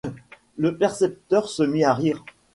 Le 0.57 0.75
percepteur 0.75 1.47
se 1.47 1.61
mit 1.61 1.83
à 1.83 1.93
rire. 1.93 2.25